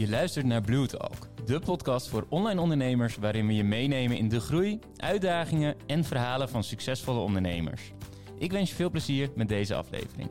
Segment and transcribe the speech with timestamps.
[0.00, 4.28] Je luistert naar Blue Talk, de podcast voor online ondernemers waarin we je meenemen in
[4.28, 7.92] de groei, uitdagingen en verhalen van succesvolle ondernemers.
[8.38, 10.30] Ik wens je veel plezier met deze aflevering.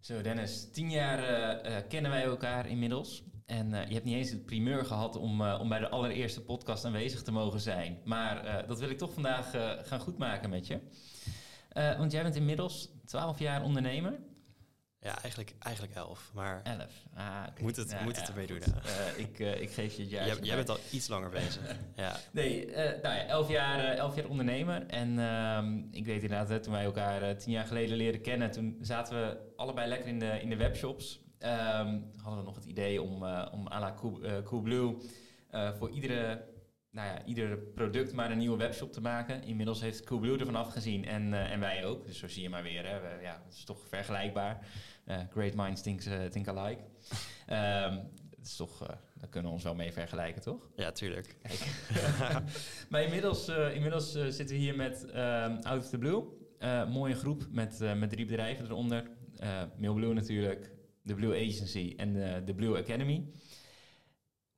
[0.00, 1.18] Zo Dennis, tien jaar
[1.66, 3.24] uh, kennen wij elkaar inmiddels.
[3.46, 6.84] En uh, je hebt niet eens het primeur gehad om, om bij de allereerste podcast
[6.84, 7.98] aanwezig te mogen zijn.
[8.04, 9.50] Maar dat wil ik toch vandaag
[9.82, 10.80] gaan goedmaken met je.
[11.72, 14.18] want jij bent inmiddels 12 jaar ondernemer.
[15.00, 16.30] Ja, eigenlijk, eigenlijk elf.
[16.34, 17.04] Maar elf.
[17.14, 18.58] Ah, moet het, ja, moet het ermee doen.
[18.58, 20.26] Uh, ik, uh, ik geef je het jaar.
[20.26, 21.76] Jij, jij bent al iets langer bezig.
[21.96, 22.16] ja.
[22.32, 24.86] Nee, uh, nou ja, elf jaar, elf jaar ondernemer.
[24.86, 29.14] En ehm, ik weet inderdaad, toen wij elkaar tien jaar geleden leren kennen, toen zaten
[29.20, 31.20] we allebei lekker in de, in de webshops.
[31.40, 33.94] Um, hadden we nog het idee om, om à la
[34.44, 34.96] Coolblue
[35.78, 36.44] voor iedere
[36.98, 39.42] nou ja, ieder product maar een nieuwe webshop te maken.
[39.42, 42.06] Inmiddels heeft Coolblue ervan afgezien en, uh, en wij ook.
[42.06, 42.86] Dus zo zie je maar weer.
[42.86, 43.00] Hè.
[43.00, 44.66] We, ja, het is toch vergelijkbaar.
[45.06, 46.80] Uh, great minds think, uh, think alike.
[47.50, 48.78] um, het is toch,
[49.14, 50.70] daar kunnen we ons wel mee vergelijken, toch?
[50.76, 51.36] Ja, tuurlijk.
[51.42, 51.60] Kijk.
[52.90, 56.24] maar inmiddels, inmiddels zitten we hier met um, Out of the Blue.
[56.88, 59.10] mooie groep met, met drie bedrijven eronder.
[59.76, 60.70] Mailblue natuurlijk,
[61.02, 63.24] de Blue Agency en de, de Blue Academy.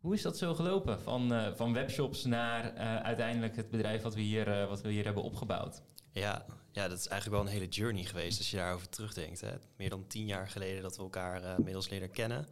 [0.00, 1.00] Hoe is dat zo gelopen?
[1.00, 4.90] Van, uh, van webshops naar uh, uiteindelijk het bedrijf wat we, hier, uh, wat we
[4.90, 5.82] hier hebben opgebouwd?
[6.12, 9.40] Ja, ja, dat is eigenlijk wel een hele journey geweest als je daarover terugdenkt.
[9.40, 9.52] Hè.
[9.76, 12.46] Meer dan tien jaar geleden dat we elkaar inmiddels leren kennen.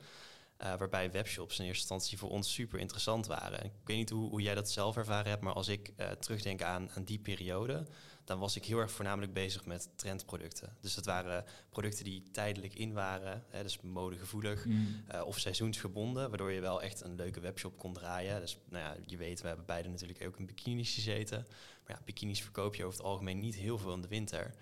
[0.56, 3.64] Waarbij webshops in eerste instantie voor ons super interessant waren.
[3.64, 6.90] ik weet niet hoe, hoe jij dat zelf ervaren hebt, maar als ik terugdenk aan,
[6.94, 7.86] aan die periode,
[8.28, 10.76] dan was ik heel erg voornamelijk bezig met trendproducten.
[10.80, 15.04] Dus dat waren producten die tijdelijk in waren, hè, dus modegevoelig mm.
[15.14, 18.40] uh, of seizoensgebonden, waardoor je wel echt een leuke webshop kon draaien.
[18.40, 21.46] Dus nou ja, je weet, we hebben beide natuurlijk ook in bikinis gezeten.
[21.86, 24.54] Maar ja, bikinis verkoop je over het algemeen niet heel veel in de winter.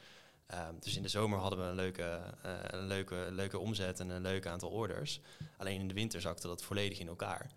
[0.54, 4.08] Um, dus in de zomer hadden we een leuke, uh, een leuke, leuke omzet en
[4.08, 5.20] een leuk aantal orders.
[5.56, 7.50] Alleen in de winter zakte dat volledig in elkaar.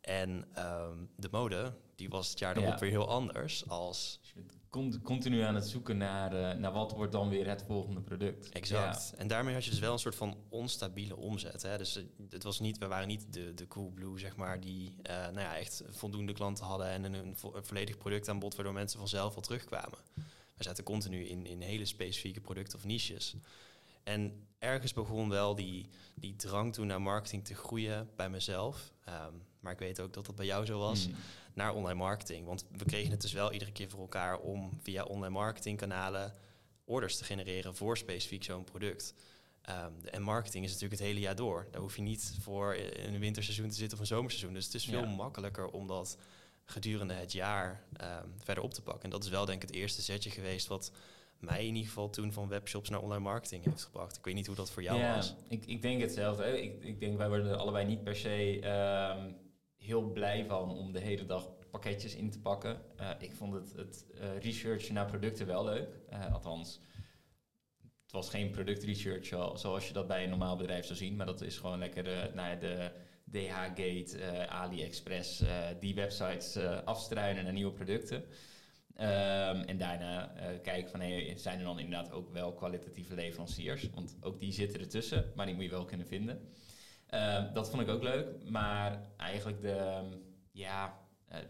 [0.00, 2.78] En um, de mode, die was het jaar daarop ja.
[2.78, 4.20] weer heel anders als...
[5.02, 8.48] Continu aan het zoeken naar, uh, naar wat wordt dan weer het volgende product.
[8.48, 9.10] Exact.
[9.10, 9.18] Ja.
[9.18, 11.62] En daarmee had je dus wel een soort van onstabiele omzet.
[11.62, 11.78] Hè?
[11.78, 14.94] Dus uh, het was niet, we waren niet de, de cool blue, zeg maar, die
[15.02, 18.54] uh, nou ja, echt voldoende klanten hadden en een, een, vo een volledig product aanbod,
[18.54, 19.98] waardoor mensen vanzelf al terugkwamen.
[20.56, 23.36] We zaten continu in, in hele specifieke producten of niches.
[24.02, 28.92] En ergens begon wel die, die drang toen naar marketing te groeien bij mezelf.
[29.08, 31.08] Um, maar ik weet ook dat dat bij jou zo was.
[31.08, 31.14] Mm.
[31.56, 32.46] Naar online marketing.
[32.46, 36.32] Want we kregen het dus wel iedere keer voor elkaar om via online marketingkanalen
[36.84, 39.14] orders te genereren voor specifiek zo'n product.
[39.70, 41.68] Um, en marketing is natuurlijk het hele jaar door.
[41.70, 44.52] Daar hoef je niet voor in een winterseizoen te zitten of een zomerseizoen.
[44.52, 45.14] Dus het is veel ja.
[45.14, 46.18] makkelijker om dat
[46.64, 49.02] gedurende het jaar um, verder op te pakken.
[49.02, 50.92] En dat is wel denk ik het eerste zetje geweest wat
[51.38, 54.16] mij in ieder geval toen van webshops naar online marketing heeft gebracht.
[54.16, 55.34] Ik weet niet hoe dat voor jou ja, was.
[55.48, 56.62] Ik, ik denk hetzelfde.
[56.62, 58.60] Ik, ik denk wij worden allebei niet per se
[59.18, 59.36] um,
[59.86, 62.80] heel blij van om de hele dag pakketjes in te pakken.
[63.00, 65.88] Uh, ik vond het, het uh, researchen naar producten wel leuk.
[66.12, 66.80] Uh, althans,
[68.02, 69.26] het was geen productresearch
[69.58, 71.16] zoals je dat bij een normaal bedrijf zou zien.
[71.16, 72.90] Maar dat is gewoon lekker naar de
[73.30, 75.42] DH-gate, AliExpress,
[75.80, 78.16] die websites afstruinen naar nieuwe producten.
[78.16, 80.32] Um, en daarna
[80.62, 83.90] kijken van, hey, zijn er dan inderdaad ook wel kwalitatieve leveranciers?
[83.94, 86.48] Want ook die zitten ertussen, maar die moet je wel kunnen vinden.
[87.14, 90.02] Uh, dat vond ik ook leuk, maar eigenlijk de,
[90.52, 90.98] ja,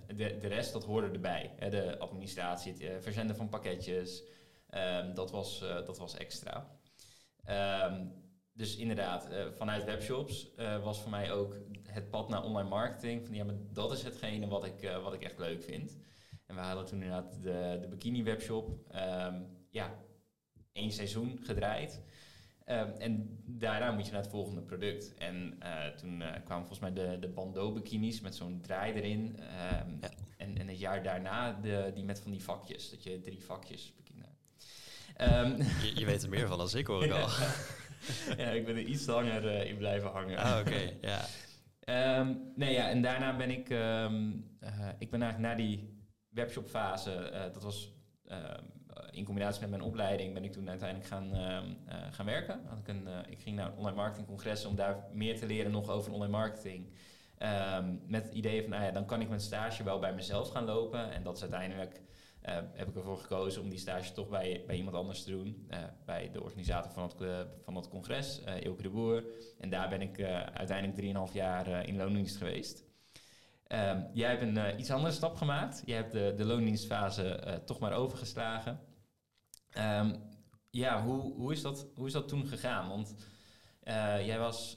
[0.07, 1.55] de, de rest, dat hoorde erbij.
[1.71, 4.23] De administratie, het verzenden van pakketjes,
[4.71, 6.79] um, dat, was, dat was extra.
[7.85, 13.27] Um, dus inderdaad, vanuit webshops was voor mij ook het pad naar online marketing.
[13.27, 15.97] Van ja, maar dat is hetgene wat ik, wat ik echt leuk vind.
[16.47, 18.71] En we hadden toen inderdaad de, de bikini webshop.
[19.71, 19.95] Ja,
[20.73, 22.03] één seizoen gedraaid.
[22.71, 25.15] Um, en daarna moet je naar het volgende product.
[25.15, 25.59] En
[25.97, 29.21] toen kwamen volgens mij de, de Bando bikinis met zo'n draai erin.
[29.21, 30.11] Um, ja.
[30.37, 32.91] en, en het jaar daarna de, die met van die vakjes.
[32.91, 34.25] Dat je drie vakjes bikini.
[35.83, 37.29] je, je weet er meer van dan ik hoor ik al.
[38.37, 40.39] ja, ik ben er iets langer uh, in blijven hangen.
[40.39, 41.25] Ah, oké, ja.
[42.19, 43.69] Um, nee, ja, en daarna ben ik,
[44.99, 47.93] ik ben eigenlijk na die webshopfase, dat was
[49.17, 51.31] in combinatie met mijn opleiding, ben ik toen uiteindelijk gaan,
[52.11, 52.61] gaan werken.
[52.81, 55.89] Ik, een, ik ging naar een online marketing congres om daar meer te leren nog
[55.89, 56.87] over online marketing.
[57.79, 60.49] Um, met het idee van, nou ja, dan kan ik mijn stage wel bij mezelf
[60.49, 61.11] gaan lopen.
[61.11, 62.01] En dat is uiteindelijk
[62.49, 65.69] uh, heb ik ervoor gekozen om die stage toch bij, bij iemand anders te doen.
[66.05, 69.25] Bij de organisator van het, van het congres, uh, de Boer.
[69.59, 70.23] En daar ben ik
[70.53, 72.85] uiteindelijk 3,5 jaar in loondienst geweest.
[73.69, 75.83] Um, jij hebt een iets andere stap gemaakt.
[75.85, 78.81] Jij hebt de, de loondienstfase toch maar overgeslagen.
[79.79, 80.23] Um,
[80.71, 82.89] ja, hoe, hoe, is dat, hoe is dat toen gegaan?
[82.89, 83.15] Want
[84.25, 84.77] jij was,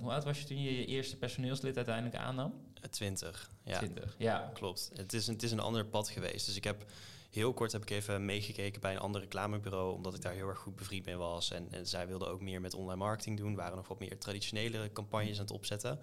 [0.00, 2.54] hoe oud was je toen je je eerste personeelslid uiteindelijk aannam?
[2.90, 3.78] 20, ja.
[3.78, 4.50] 20, ja.
[4.54, 4.90] Klopt.
[4.94, 6.46] Het is, een, het is een ander pad geweest.
[6.46, 6.84] Dus ik heb
[7.30, 10.58] heel kort heb ik even meegekeken bij een ander reclamebureau, omdat ik daar heel erg
[10.58, 11.50] goed bevriend mee was.
[11.50, 14.92] En, en zij wilden ook meer met online marketing doen, waren nog wat meer traditionele
[14.92, 16.00] campagnes aan het opzetten.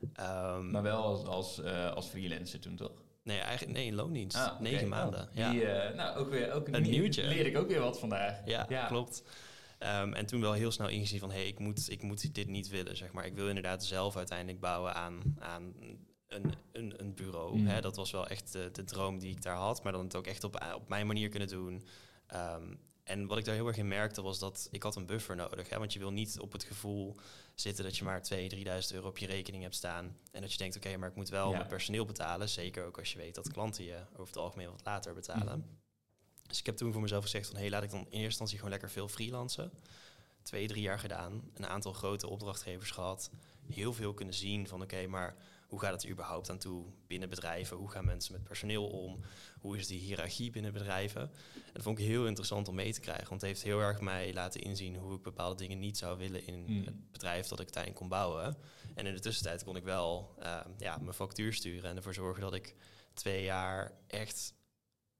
[0.00, 3.02] Um, maar wel als, als, uh, als freelancer toen toch?
[3.22, 4.36] Nee, eigenlijk nee, in loondienst.
[4.36, 5.20] Ah, Negen maanden.
[5.20, 5.90] Oh, die, ja.
[5.90, 7.26] Uh, nou, ook weer ook een, nieuwtje.
[7.26, 8.40] Leer ik ook weer wat vandaag.
[8.44, 8.86] Ja, ja.
[8.86, 9.22] klopt.
[9.78, 12.48] Um, en toen wel heel snel ingezien van, hé, hey, ik, moet, ik moet dit
[12.48, 13.26] niet willen, zeg maar.
[13.26, 15.74] Ik wil inderdaad zelf uiteindelijk bouwen aan, aan
[16.28, 17.56] een, een, een bureau.
[17.56, 17.66] Mm.
[17.66, 17.80] Hè?
[17.80, 20.26] Dat was wel echt de, de, droom die ik daar had, maar dan het ook
[20.26, 21.84] echt op, op mijn manier kunnen doen.
[22.34, 22.78] Um,
[23.10, 25.68] en wat ik daar heel erg in merkte was dat ik had een buffer nodig.
[25.68, 25.78] Hè?
[25.78, 27.16] Want je wil niet op het gevoel
[27.54, 28.62] zitten dat je maar 2.000, 3.000
[28.92, 30.16] euro op je rekening hebt staan.
[30.32, 32.48] En dat je denkt, oké, maar ik moet wel mijn personeel betalen.
[32.48, 35.56] Zeker ook als je weet dat klanten je over het algemeen wat later betalen.
[35.56, 35.78] Mm.
[36.46, 38.24] Dus ik heb toen voor mezelf gezegd van, hé, hey, laat ik dan in eerste
[38.24, 39.72] instantie gewoon lekker veel freelancen.
[40.42, 41.50] Twee, drie jaar gedaan.
[41.54, 43.30] Een aantal grote opdrachtgevers gehad.
[43.66, 45.36] Heel veel kunnen zien van, oké, maar
[45.70, 47.76] hoe gaat het überhaupt aan toe binnen bedrijven?
[47.76, 49.20] Hoe gaan mensen met personeel om?
[49.60, 51.20] Hoe is die hiërarchie binnen bedrijven?
[51.54, 53.28] En dat vond ik heel interessant om mee te krijgen.
[53.28, 56.46] Want het heeft heel erg mij laten inzien hoe ik bepaalde dingen niet zou willen
[56.46, 56.84] in hmm.
[56.84, 58.56] het bedrijf dat ik uiteindelijk kon bouwen.
[58.94, 62.42] En in de tussentijd kon ik wel uh, ja, mijn factuur sturen en ervoor zorgen
[62.42, 62.74] dat ik
[63.14, 64.54] twee jaar echt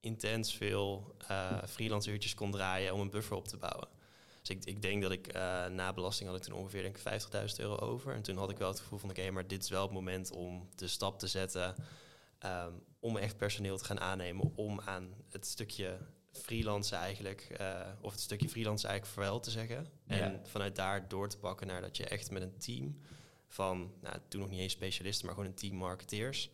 [0.01, 3.89] intens veel uh, freelance uurtjes kon draaien om een buffer op te bouwen.
[4.41, 7.57] Dus ik, ik denk dat ik uh, na belasting had ik toen ongeveer denk 50.000
[7.57, 8.15] euro over.
[8.15, 10.31] En toen had ik wel het gevoel van oké, maar dit is wel het moment
[10.31, 11.75] om de stap te zetten.
[12.47, 14.53] Um, om echt personeel te gaan aannemen.
[14.55, 15.99] Om aan het stukje
[16.33, 19.87] freelance eigenlijk, uh, of het stukje freelance eigenlijk vooral te zeggen.
[20.07, 23.01] En vanuit daar door te pakken naar dat je echt met een team
[23.47, 26.51] van, nou toen nog niet eens specialisten, maar gewoon een team marketeers.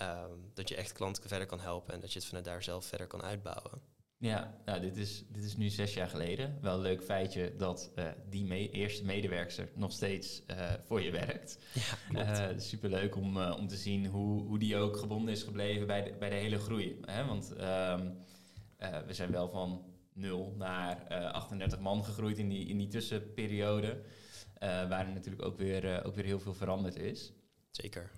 [0.00, 2.86] Um, dat je echt klanten verder kan helpen en dat je het vanuit daar zelf
[2.86, 3.80] verder kan uitbouwen.
[4.22, 6.58] Ja, nou, dit, is, dit is nu zes jaar geleden.
[6.60, 11.58] Wel een leuk feitje dat uh, die eerste medewerkster nog steeds uh, voor je werkt.
[12.12, 16.02] Ja, uh, superleuk om, om te zien hoe, hoe die ook gebonden is gebleven bij
[16.02, 17.00] de, bij de hele groei.
[17.04, 17.24] Hè?
[17.24, 18.16] Want um,
[19.06, 24.02] we zijn wel van 0 naar 38 man gegroeid in die, in die tussenperiode.
[24.60, 27.32] waarin natuurlijk ook weer, ook weer heel veel veranderd is.
[27.70, 28.10] Zeker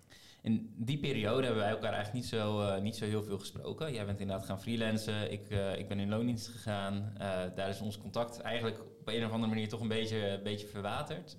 [0.45, 3.93] in die periode hebben wij elkaar eigenlijk niet zo, uh, niet zo heel veel gesproken.
[3.93, 7.13] Jij bent inderdaad gaan freelancen, ik, uh, ik ben in loondienst gegaan.
[7.15, 7.21] Uh,
[7.55, 10.67] daar is ons contact eigenlijk op een of andere manier toch een beetje, een beetje
[10.67, 11.37] verwaterd.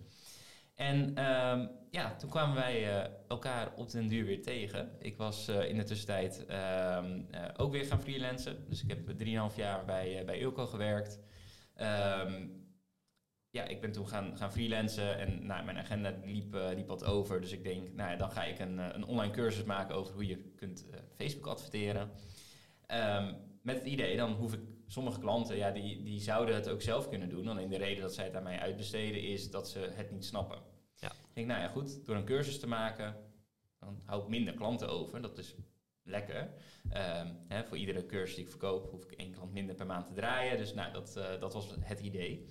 [0.76, 4.92] En um, ja, toen kwamen wij elkaar op den duur weer tegen.
[5.00, 6.46] Ik was in de tussentijd
[6.98, 8.58] um, ook weer gaan freelancen.
[8.70, 9.00] Dus ik heb
[9.52, 11.20] 3,5 jaar bij, bij Ilco gewerkt.
[11.82, 12.65] Um,
[13.56, 17.04] ja, ik ben toen gaan, gaan freelancen en nou, mijn agenda liep, uh, liep wat
[17.04, 17.42] over.
[17.42, 20.14] Dus ik denk, nou ja, dan ga ik een, eh, een online cursus maken over
[20.14, 22.12] hoe je kunt uh, Facebook adverteren.
[22.92, 26.82] Um, met het idee, dan hoef ik sommige klanten, ja, die, die zouden het ook
[26.82, 27.48] zelf kunnen doen.
[27.48, 30.58] Alleen de reden dat zij het aan mij uitbesteden is dat ze het niet snappen.
[30.96, 31.12] Ja.
[31.12, 33.16] Ik denk, nou ja, goed, door een cursus te maken,
[33.80, 35.22] dan hou ik minder klanten over.
[35.22, 35.56] Dat is
[36.04, 36.54] lekker.
[36.84, 40.08] Um, hè, voor iedere cursus die ik verkoop, hoef ik één klant minder per maand
[40.08, 40.58] te draaien.
[40.58, 42.48] Dus nou, dat, uh, dat was het idee.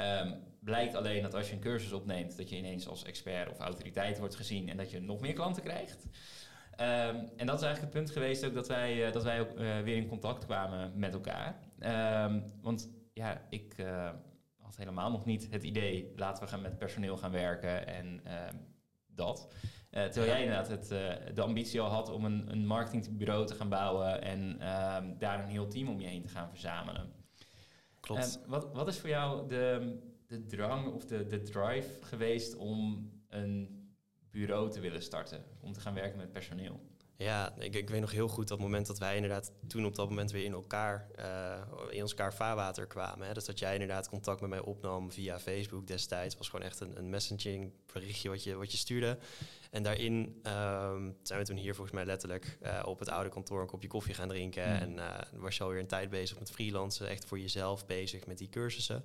[0.00, 3.58] Um, blijkt alleen dat als je een cursus opneemt, dat je ineens als expert of
[3.58, 6.06] autoriteit wordt gezien en dat je nog meer klanten krijgt.
[6.80, 9.58] Um, en dat is eigenlijk het punt geweest ook dat wij, uh, dat wij ook
[9.58, 11.60] uh, weer in contact kwamen met elkaar.
[12.24, 14.10] Um, want ja, ik uh,
[14.56, 18.22] had helemaal nog niet het idee, laten we gaan met personeel gaan werken en
[19.06, 19.54] dat.
[19.90, 20.88] terwijl jij inderdaad het,
[21.34, 24.58] de ambitie al had om een, een marketingbureau te gaan bouwen en
[25.18, 27.19] daar een heel team om je heen te gaan verzamelen.
[28.46, 33.88] Wat, wat is voor jou de, de drang of de, de drive geweest om een
[34.30, 35.44] bureau te willen starten?
[35.60, 36.80] Om te gaan werken met personeel?
[37.20, 40.08] Ja, ik, ik weet nog heel goed dat moment dat wij inderdaad toen op dat
[40.08, 41.56] moment weer in elkaar, uh,
[41.90, 43.26] in ons elkaar vaarwater kwamen.
[43.26, 43.32] Hè.
[43.32, 46.36] Dus dat jij inderdaad contact met mij opnam via Facebook destijds.
[46.36, 49.18] was gewoon echt een, een messaging berichtje wat je, wat je stuurde.
[49.70, 53.60] En daarin um, zijn we toen hier volgens mij letterlijk uh, op het oude kantoor
[53.60, 54.68] een kopje koffie gaan drinken.
[54.68, 54.74] Mm.
[54.74, 58.38] En uh, was je alweer een tijd bezig met freelancen, echt voor jezelf bezig met
[58.38, 59.04] die cursussen.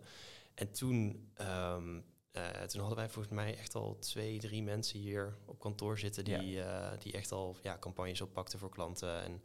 [0.54, 2.04] En toen, um,
[2.38, 6.24] uh, toen hadden wij volgens mij echt al twee, drie mensen hier op kantoor zitten
[6.24, 6.96] die, ja.
[6.98, 9.42] die echt al ja, campagnes oppakten voor klanten en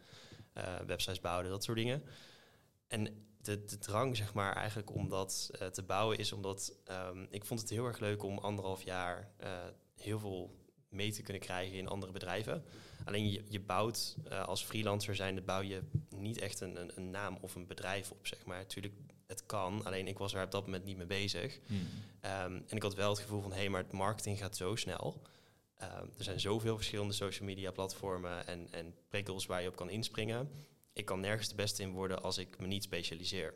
[0.86, 2.02] websites bouwden, dat soort dingen.
[2.88, 7.44] En de, de drang, zeg maar, eigenlijk om dat te bouwen is omdat um, ik
[7.44, 9.32] vond het heel erg leuk om anderhalf jaar
[9.96, 10.56] heel veel
[10.88, 12.64] mee te kunnen krijgen in andere bedrijven.
[13.04, 14.16] Alleen je, je bouwt
[14.46, 15.82] als freelancer zijnde bouw je
[16.16, 18.58] niet echt een, een, een, naam of een bedrijf op, zeg maar.
[18.58, 18.94] Natuurlijk,
[19.30, 21.58] het kan, alleen ik was er op dat moment niet mee bezig.
[21.66, 21.76] Hmm.
[21.76, 24.76] Um, en ik had wel het gevoel van, hé, hey, maar het marketing gaat zo
[24.76, 25.22] snel.
[25.82, 29.90] Um, er zijn zoveel verschillende social media platformen en, en prikkels waar je op kan
[29.90, 30.50] inspringen.
[30.92, 33.54] Ik kan nergens de beste in worden als ik me niet specialiseer.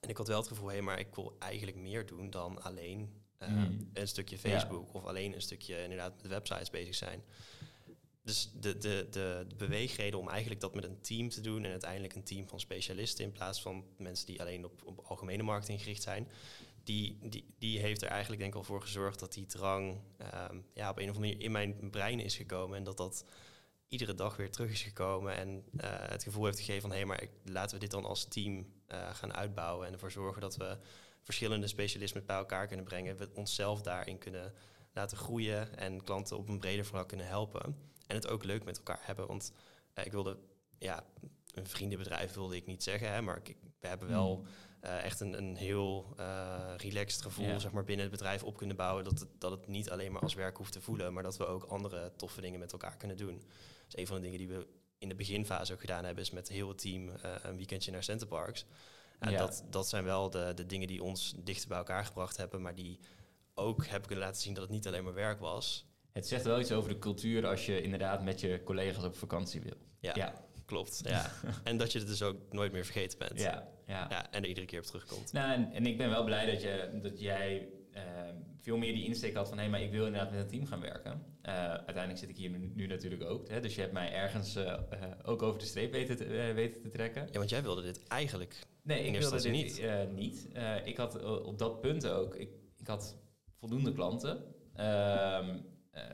[0.00, 2.62] En ik had wel het gevoel, hé, hey, maar ik wil eigenlijk meer doen dan
[2.62, 3.90] alleen eh, Mm.
[3.92, 7.22] een stukje Facebook of alleen een stukje inderdaad met websites bezig zijn.
[8.22, 11.70] Dus de, de, de, de beweegreden om eigenlijk dat met een team te doen en
[11.70, 15.80] uiteindelijk een team van specialisten in plaats van mensen die alleen op, op algemene marketing
[15.80, 16.28] gericht zijn,
[16.84, 20.58] die, die, die heeft er eigenlijk denk ik al voor gezorgd dat die drang ehm,
[20.74, 23.24] ja, op een of andere manier in mijn brein is gekomen en dat dat
[23.88, 27.22] iedere dag weer terug is gekomen en eh, het gevoel heeft gegeven van hé, maar
[27.22, 30.78] ik, laten we dit dan als team eh, gaan uitbouwen en ervoor zorgen dat we
[31.22, 34.52] verschillende specialismen bij elkaar kunnen brengen, we onszelf daarin kunnen
[34.92, 37.76] laten groeien en klanten op een breder vlak kunnen helpen.
[38.10, 39.26] En het ook leuk met elkaar hebben.
[39.26, 39.52] Want
[39.94, 40.38] eh, ik wilde,
[40.78, 41.04] ja,
[41.54, 44.46] een vriendenbedrijf wilde ik niet zeggen, hè, maar ik, we hebben wel Hmm.
[44.80, 47.58] eh, echt een, een heel eh, relaxed gevoel Ja.
[47.58, 49.04] zeg maar, binnen het bedrijf op kunnen bouwen.
[49.04, 51.46] Dat het, dat het niet alleen maar als werk hoeft te voelen, maar dat we
[51.46, 53.42] ook andere toffe dingen met elkaar kunnen doen.
[53.84, 54.66] Dus een van de dingen die we
[54.98, 57.10] in de beginfase ook gedaan hebben, is met heel het team
[57.42, 58.64] een weekendje naar Centerparks.
[59.18, 59.38] En Ja.
[59.38, 62.74] dat, dat zijn wel de, de dingen die ons dichter bij elkaar gebracht hebben, maar
[62.74, 62.98] die
[63.54, 65.86] ook hebben kunnen laten zien dat het niet alleen maar werk was.
[66.12, 69.60] Het zegt wel iets over de cultuur als je inderdaad met je collega's op vakantie
[69.60, 69.76] wil.
[70.00, 71.00] Ja, ja, klopt.
[71.04, 71.30] Ja.
[71.64, 73.40] en dat je het dus ook nooit meer vergeten bent.
[73.40, 73.68] ja.
[73.86, 74.06] ja.
[74.10, 75.32] Ja, en er iedere keer op terugkomt.
[75.32, 78.02] Nou, en, en ik ben wel blij dat, je, dat jij eh,
[78.60, 79.58] veel meer die insteek had van...
[79.58, 81.30] hé, maar ik wil inderdaad met een team gaan werken.
[81.42, 83.48] Eh, uiteindelijk zit ik hier nu, nu natuurlijk ook.
[83.48, 84.80] Hè, dus je hebt mij ergens eh, eh,
[85.24, 87.28] ook over de streep weten te, weten te trekken.
[87.32, 88.58] Ja, want jij wilde dit eigenlijk.
[88.82, 89.82] Nee, ik wilde dit niet.
[90.14, 90.48] niet.
[90.84, 92.34] Ik had op dat punt ook...
[92.34, 93.16] Ik, ik had
[93.58, 94.44] voldoende klanten.
[94.74, 95.54] Ehm, eh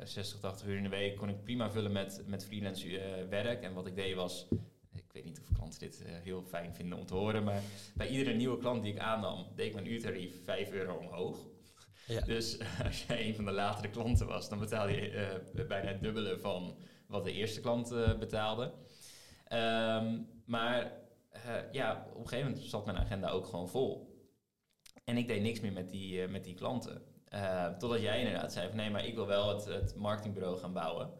[0.08, 3.62] 60, 80 uur in de week kon ik prima vullen met, met freelance eh, werk.
[3.62, 4.48] En wat ik deed was...
[4.92, 7.62] Ik weet niet of klanten dit eh, heel fijn vinden om te horen, maar
[7.94, 11.46] bij iedere nieuwe klant die ik aannam, deed ik mijn uurtarief 5 euro omhoog.
[12.06, 12.20] Ja.
[12.20, 16.02] Dus als jij een van de latere klanten was, dan betaalde je eh, bijna het
[16.02, 18.72] dubbele van wat de eerste klant betaalde.
[19.48, 20.92] Ehm, maar
[21.72, 24.14] ja, op een gegeven moment zat mijn agenda ook gewoon vol.
[25.04, 27.15] En ik deed niks meer met die, met die klanten.
[27.28, 30.72] Eh, totdat jij inderdaad zei van nee, maar ik wil wel het, het marketingbureau gaan
[30.72, 31.10] bouwen.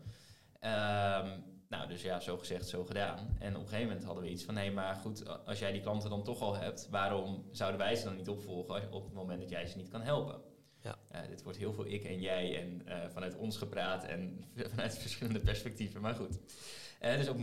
[0.61, 3.37] Ehm, nou, dus ja, zo gezegd, zo gedaan.
[3.39, 5.81] En op een gegeven moment hadden we iets van nee, maar goed, als jij die
[5.81, 9.41] klanten dan toch al hebt, waarom zouden wij ze dan niet opvolgen op het moment
[9.41, 10.41] dat jij ze niet kan helpen?
[10.87, 10.99] Ja.
[11.09, 14.45] Eh, dit wordt heel veel ik en jij en eh, vanuit ons gepraat en
[14.75, 16.39] vanuit verschillende perspectieven, maar goed.
[17.01, 17.39] Eh, dus op,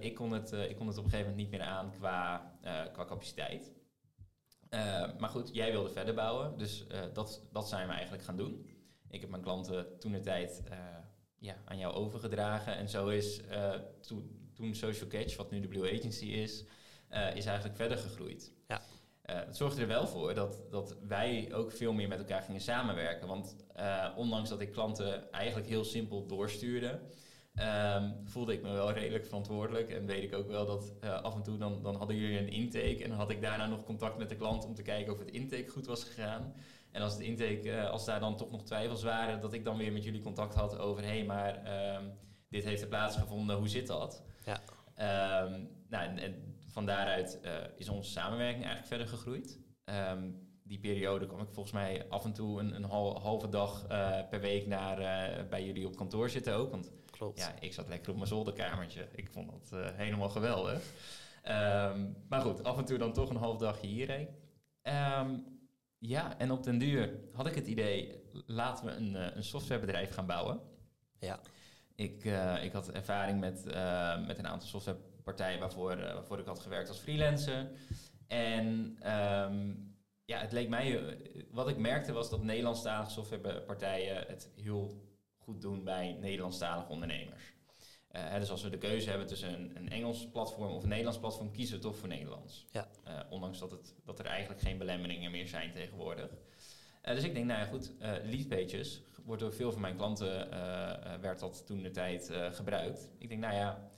[0.00, 2.52] ik, kon het, ik kon het op een gegeven moment niet meer aan qua,
[2.92, 3.72] qua capaciteit.
[4.72, 8.36] Eh, maar goed, jij wilde verder bouwen, dus eh, dat, dat zijn we eigenlijk gaan
[8.36, 8.70] doen.
[9.08, 10.78] Ik heb mijn klanten toen de tijd eh,
[11.38, 12.76] ja, aan jou overgedragen.
[12.76, 16.64] En zo is eh, toen, toen Social Catch, wat nu de Blue Agency is,
[17.34, 18.52] is eigenlijk verder gegroeid.
[18.68, 18.82] Ja.
[19.46, 23.28] Dat zorgde er wel voor dat, dat wij ook veel meer met elkaar gingen samenwerken.
[23.28, 23.56] Want
[24.16, 27.00] ondanks dat ik klanten eigenlijk heel simpel doorstuurde,
[27.54, 29.88] ehm, voelde ik me wel redelijk verantwoordelijk.
[29.88, 32.48] En weet ik ook wel dat eh, af en toe dan, dan hadden jullie een
[32.52, 33.02] intake.
[33.02, 35.30] En dan had ik daarna nog contact met de klant om te kijken of het
[35.30, 36.54] intake goed was gegaan.
[36.90, 39.76] En als het intake, eh, als daar dan toch nog twijfels waren, dat ik dan
[39.76, 42.04] weer met jullie contact had over hé, hey, maar ehm,
[42.48, 44.22] dit heeft er plaatsgevonden, hoe zit dat?
[44.44, 44.60] Ja.
[44.94, 49.60] Ehm, nou, en, en van daaruit eh, is onze samenwerking eigenlijk verder gegroeid.
[50.64, 53.86] Die periode kwam ik volgens mij af en toe een, een hal- halve dag
[54.30, 54.96] per week naar,
[55.48, 56.70] bij jullie op kantoor zitten ook.
[56.70, 56.92] Want
[57.22, 57.38] Klopt.
[57.38, 59.08] ja, ik zat lekker op mijn zolderkamertje.
[59.14, 60.82] Ik vond dat eh, helemaal geweldig.
[61.42, 64.28] Ehm, maar goed, af en toe dan toch een half dagje hierheen.
[64.82, 65.38] Ehm,
[65.98, 70.14] ja, en op den duur had ik het idee, laten we een, eh, een softwarebedrijf
[70.14, 70.60] gaan bouwen.
[71.18, 71.40] Ja.
[71.94, 73.64] Ik, eh, ik had ervaring met,
[74.26, 77.70] met een aantal softwarepartijen waarvoor, waarvoor ik had gewerkt als freelancer.
[78.26, 79.74] En ehm,
[80.24, 81.16] ja, het leek mij,
[81.50, 85.10] wat ik merkte was dat Nederlandstalige softwarepartijen het heel
[85.42, 87.54] goed doen bij Nederlandstalige ondernemers.
[88.08, 91.18] Eh, dus als we de keuze hebben tussen een, een Engels platform of een Nederlands
[91.18, 92.66] platform, kiezen we toch voor Nederlands.
[92.70, 92.88] Ja.
[93.04, 96.30] Eh, ondanks dat, het, dat er eigenlijk geen belemmeringen meer zijn tegenwoordig.
[97.02, 97.92] Eh, dus ik denk, nou ja, goed,
[98.24, 100.50] leadpages wordt door veel van mijn klanten,
[101.20, 103.10] werd dat toen de tijd gebruikt.
[103.18, 103.90] Ik denk, nou ja,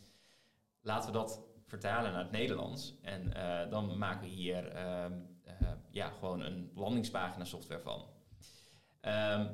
[0.81, 2.95] laten we dat vertalen naar het Nederlands.
[3.03, 3.31] En
[3.71, 5.13] dan maken we hier ehm,
[5.45, 8.05] eh, ja, gewoon een landingspagina software van.
[9.01, 9.47] Ehm,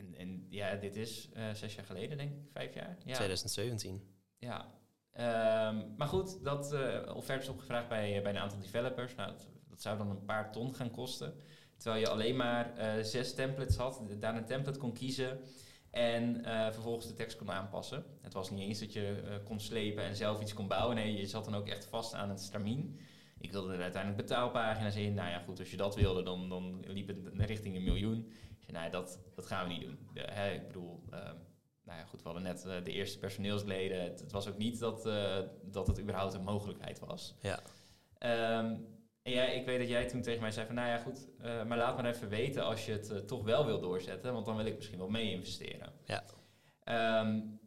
[0.00, 2.96] en, en ja, dit is eh, zes jaar geleden, denk ik, vijf jaar.
[3.04, 3.14] Ja.
[3.14, 4.02] 2017.
[4.38, 4.78] Ja.
[5.12, 9.14] Ehm, maar goed, dat eh offerte is opgevraagd bij, bij een aantal developers.
[9.14, 11.34] Nou, dat, dat zou dan een paar ton gaan kosten.
[11.76, 15.40] Terwijl je alleen maar eh, zes templates had, daar een template kon kiezen
[15.90, 18.04] en eh, vervolgens de tekst kon aanpassen.
[18.20, 20.96] Het was niet eens dat je eh, kon slepen en zelf iets kon bouwen.
[20.96, 22.98] Nee, je zat dan ook echt vast aan het stramien.
[23.38, 25.14] Ik wilde er uiteindelijk betaalpagina's in.
[25.14, 28.32] Nou ja, goed, als je dat wilde, dan, dan liep het richting een miljoen.
[28.90, 29.98] Dat, dat gaan we niet doen.
[30.12, 31.36] De, hè, ik bedoel, ehm,
[31.90, 34.02] nou ja, goed, we hadden net eh, de eerste personeelsleden.
[34.02, 37.34] Het, het was ook niet dat, eh, dat het überhaupt een mogelijkheid was.
[37.40, 37.60] Ja.
[38.18, 38.76] Ehm,
[39.22, 41.64] en ja, ik weet dat jij toen tegen mij zei van, nou ja, goed, uh,
[41.64, 44.66] maar laat maar even weten als je het toch wel wil doorzetten, want dan wil
[44.66, 45.92] ik misschien wel mee investeren.
[46.04, 46.24] Ja.
[47.20, 47.58] Um,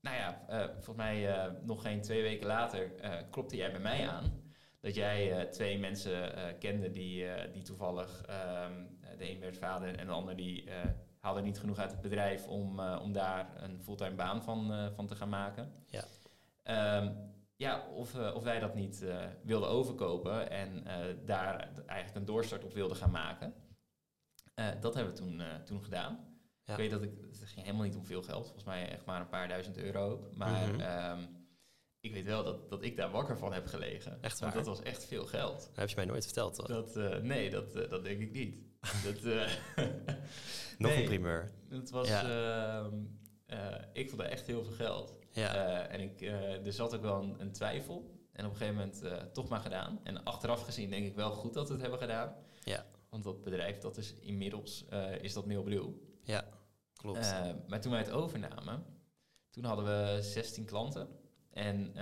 [0.00, 2.92] nou ja, volgens mij nog geen twee weken later
[3.30, 4.44] klopte jij bij mij aan
[4.80, 10.12] dat jij twee mensen kende die, die toevallig, um, de een werd vader en de
[10.12, 10.70] ander die
[11.18, 15.14] haalde niet genoeg uit het bedrijf om, om daar een fulltime baan van, van te
[15.14, 15.72] gaan maken.
[15.86, 16.04] Ja.
[16.98, 19.04] Um, ja, of, of wij dat niet
[19.42, 20.84] wilden overkopen en
[21.24, 23.54] daar eigenlijk een doorstart op wilden gaan maken.
[24.80, 26.36] dat hebben we toen, toen gedaan.
[26.66, 26.72] Ja.
[26.72, 29.20] Ik weet dat ik, het ging helemaal niet om veel geld, volgens mij echt maar
[29.20, 30.28] een paar duizend euro.
[30.34, 31.18] Maar mm -hmm.
[31.18, 31.46] um,
[32.00, 34.22] ik weet wel dat, dat ik daar wakker van heb gelegen.
[34.22, 34.52] Echt waar?
[34.52, 35.60] Want dat was echt veel geld.
[35.60, 36.66] Dat heb je mij nooit verteld, toch?
[36.66, 38.56] Dat, nee, dat, dat denk ik niet.
[39.04, 39.22] Dat,
[40.78, 41.50] Nog nee, een primeur.
[41.68, 42.90] Het was, ja.
[43.92, 45.18] ik vond dat echt heel veel geld.
[45.30, 45.54] Ja.
[45.54, 46.20] Uh, en ik,
[46.66, 48.14] er zat ook wel een, een, twijfel.
[48.32, 50.00] En op een gegeven moment toch maar gedaan.
[50.02, 52.34] En achteraf gezien denk ik wel goed dat we het hebben gedaan.
[52.64, 52.86] Ja.
[53.08, 54.84] Want dat bedrijf, dat is inmiddels,
[55.20, 55.94] is dat Mailblue.
[56.22, 56.44] Ja,
[56.94, 57.34] klopt.
[57.68, 58.84] maar toen wij het overnamen,
[59.50, 61.08] toen hadden we 16 klanten.
[61.50, 61.94] En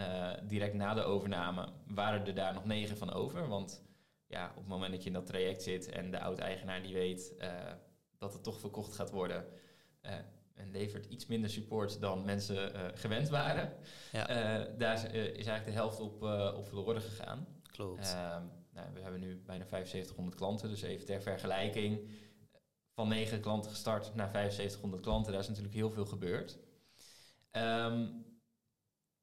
[0.46, 3.48] direct na de overname waren er daar nog 9 van over.
[3.48, 3.82] Want
[4.26, 7.34] ja, op het moment dat je in dat traject zit en de oud-eigenaar die weet
[8.18, 9.46] dat het toch verkocht gaat worden
[10.54, 13.72] en levert iets minder support dan mensen uh, gewend waren.
[14.12, 14.26] Ja.
[14.78, 16.22] Daar is eigenlijk de helft op,
[16.56, 17.46] op verloren gegaan.
[17.62, 18.12] Klopt.
[18.12, 22.08] Ehm, nou, we hebben nu bijna 7500 klanten, dus even ter vergelijking.
[22.94, 26.58] Van 9 klanten gestart naar 7500 klanten, daar is natuurlijk heel veel gebeurd.
[27.52, 28.24] Um,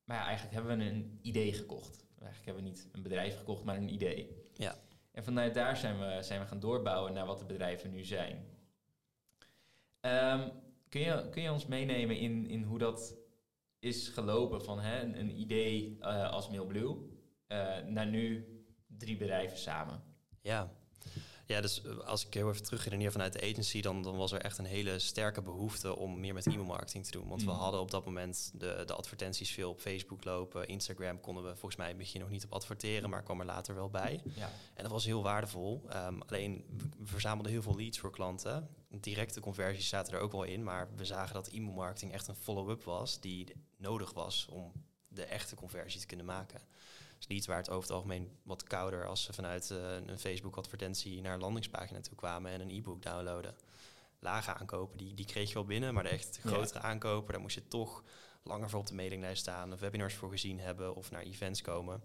[0.03, 2.05] maar ja, eigenlijk hebben we een idee gekocht.
[2.19, 4.49] Eigenlijk hebben we niet een bedrijf gekocht, maar een idee.
[4.53, 4.75] Ja.
[5.11, 8.45] En vanuit daar zijn we, zijn we gaan doorbouwen naar wat de bedrijven nu zijn.
[10.01, 10.51] Um,
[10.91, 13.15] Kun je, kun je ons meenemen in, in hoe dat
[13.79, 16.95] is gelopen van hè, een, idee uh, als Mailblue
[17.47, 18.45] uh, naar nu
[18.87, 20.03] drie bedrijven samen?
[20.41, 20.71] Ja.
[21.51, 24.31] Ja, dus eh, als ik heel even terug redeneer vanuit de agency, dan, dan was
[24.31, 27.27] er echt een hele sterke behoefte om meer met e-mailmarketing te doen.
[27.27, 30.67] Want we hadden op dat moment de, de advertenties veel op Facebook lopen.
[30.67, 33.45] Instagram konden we volgens mij in het begin nog niet op adverteren, maar kwam er
[33.45, 34.21] later wel bij.
[34.35, 34.51] Ja.
[34.73, 35.81] En dat was heel waardevol.
[35.95, 36.65] Um, alleen
[36.97, 38.69] we verzamelden heel veel leads voor klanten.
[38.89, 42.83] Directe conversies zaten er ook wel in, maar we zagen dat e-mailmarketing echt een follow-up
[42.83, 44.71] was die nodig was om
[45.07, 46.61] de echte conversie te kunnen maken
[47.21, 51.21] is niet waar het over het algemeen wat kouder als ze vanuit uh, een Facebook-advertentie
[51.21, 53.55] naar een landingspagina toe kwamen en een e-book downloaden.
[54.19, 56.85] Lage aankopen, die, die kreeg je wel binnen, maar de echt grotere ja.
[56.85, 58.03] aankopen, daar moest je toch
[58.43, 62.03] langer voor op de mailinglijst staan, of webinars voor gezien hebben of naar events komen.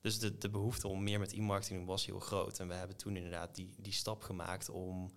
[0.00, 2.58] Dus de, de behoefte om meer met e-marketing te doen was heel groot.
[2.58, 5.10] En we hebben toen inderdaad die, die stap gemaakt om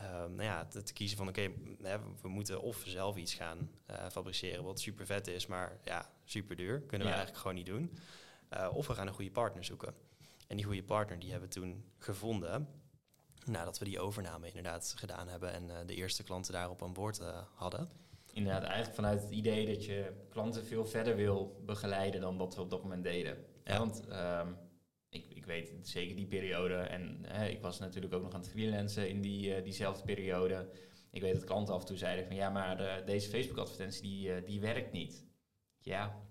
[0.00, 3.70] um, nou ja, te, te, kiezen van oké, okay, we moeten of zelf iets gaan
[3.90, 6.80] uh, fabriceren wat super vet is, maar ja, super duur.
[6.80, 7.18] Kunnen we Ja.
[7.18, 7.98] eigenlijk gewoon niet doen.
[8.56, 9.94] Uh, of we gaan een goede partner zoeken.
[10.48, 12.68] En die goede partner die hebben we toen gevonden.
[13.44, 17.20] Nadat we die overname inderdaad gedaan hebben en uh, de eerste klanten daarop aan boord
[17.20, 17.90] uh, hadden.
[18.32, 22.60] Inderdaad, eigenlijk vanuit het idee dat je klanten veel verder wil begeleiden dan wat we
[22.60, 23.44] op dat moment deden.
[23.64, 23.78] Ja.
[23.78, 24.56] Want um,
[25.08, 29.08] ik, ik weet zeker die periode, en ik was natuurlijk ook nog aan het freelancen
[29.08, 30.70] in die, diezelfde periode.
[31.10, 34.60] Ik weet dat klanten af en toe zeiden van ja, maar deze Facebook-advertentie die, die
[34.60, 35.24] werkt niet.
[35.78, 36.22] Ja,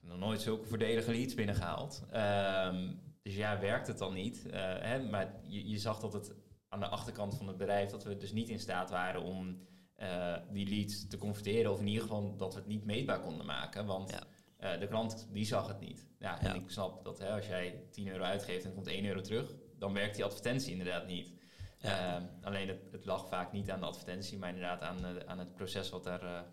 [0.00, 2.02] nog nooit zulke voordelige leads binnengehaald.
[2.14, 4.44] Um, dus ja, werkt het dan niet?
[4.46, 5.02] Uh, hè?
[5.02, 6.34] Maar je, je, zag dat het
[6.68, 10.36] aan de achterkant van het bedrijf, dat we dus niet in staat waren om uh,
[10.50, 11.72] die leads te converteren.
[11.72, 13.86] Of in ieder geval dat we het niet meetbaar konden maken.
[13.86, 14.74] Want ja.
[14.74, 16.06] uh, de klant die zag het niet.
[16.18, 16.54] Ja, en Ja.
[16.54, 19.92] ik snap dat hè, als jij 10 euro uitgeeft en komt 1 euro terug, dan
[19.92, 21.38] werkt die advertentie inderdaad niet.
[21.78, 22.16] Ja.
[22.16, 25.54] Um, alleen het, het, lag vaak niet aan de advertentie, maar inderdaad aan, aan het
[25.54, 26.44] proces wat daar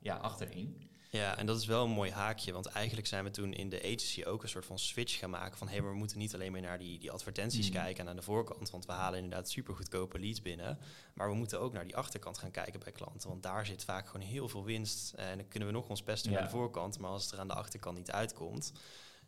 [0.00, 0.88] ja, achter hing.
[1.12, 3.78] Ja, en dat is wel een mooi haakje, want eigenlijk zijn we toen in de
[3.82, 6.52] agency ook een soort van switch gaan maken van hé, hey, we moeten niet alleen
[6.52, 7.78] maar naar die, die advertenties Mhm.
[7.78, 10.78] kijken en aan de voorkant, want we halen inderdaad super goedkope leads binnen,
[11.14, 14.06] maar we moeten ook naar die achterkant gaan kijken bij klanten, want daar zit vaak
[14.08, 16.38] gewoon heel veel winst en dan kunnen we nog ons best doen Ja.
[16.38, 18.72] aan de voorkant, maar als het er aan de achterkant niet uitkomt,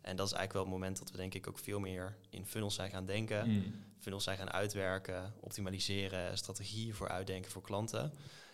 [0.01, 2.45] en dat is eigenlijk wel het moment dat we denk ik ook veel meer in
[2.45, 3.83] funnels zijn gaan denken, Mm.
[3.99, 8.13] funnels zijn gaan uitwerken, optimaliseren, strategieën voor uitdenken voor klanten.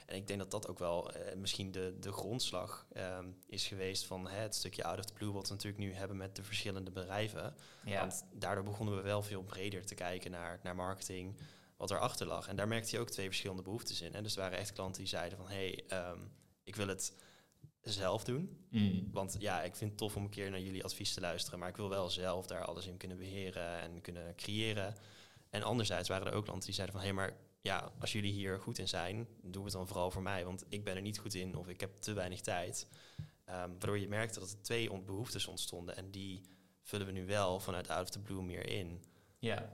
[0.10, 4.06] En ik denk dat dat ook wel eh, misschien de, de grondslag ehm, is geweest
[4.06, 6.44] van hè, het stukje out of the blue wat we natuurlijk nu hebben met de
[6.44, 7.56] verschillende bedrijven.
[7.86, 8.00] Ja.
[8.00, 11.38] Want daardoor begonnen we wel veel breder te kijken naar, naar marketing,
[11.78, 12.48] wat erachter lag.
[12.48, 14.14] En daar merkte je ook twee verschillende behoeftes in.
[14.14, 14.22] Hè.
[14.22, 16.20] Dus er waren echt klanten die zeiden van hé, hey, ehm,
[16.64, 17.14] ik wil het
[17.82, 18.66] zelf doen.
[18.70, 19.10] Mm.
[19.12, 21.70] Want ja, ik vind het tof om een keer naar jullie advies te luisteren, maar
[21.70, 24.96] ik wil wel zelf daar alles in kunnen beheren en kunnen creëren.
[25.50, 28.32] En anderzijds waren er ook klanten die zeiden van hé, hey, maar ja, als jullie
[28.34, 31.20] hier goed in zijn, doe het dan vooral voor mij, want ik ben er niet
[31.20, 32.88] goed in of ik heb te weinig tijd.
[33.50, 36.42] Um, waardoor je merkte dat er twee behoeftes ontstonden en die
[36.84, 39.04] vullen we nu wel vanuit Out of the Blue meer in.
[39.40, 39.70] Ja,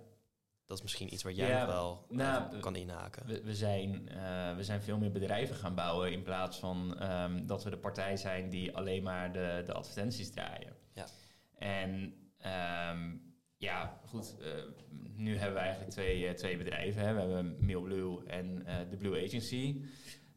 [0.65, 3.25] Dat is misschien iets waar jij Ja, nog wel nou, kan inhaken.
[3.25, 7.45] we, we, zijn, eh, we zijn veel meer bedrijven gaan bouwen in plaats van ehm,
[7.45, 10.75] dat we de partij zijn die alleen maar de, de advertenties draaien.
[10.93, 11.05] Ja.
[11.57, 13.15] En ehm,
[13.65, 14.47] ja, goed, eh,
[15.15, 17.01] nu hebben we eigenlijk twee, eh, twee bedrijven.
[17.01, 17.13] Hè.
[17.13, 19.81] We hebben Mailblue en eh, de Blue Agency.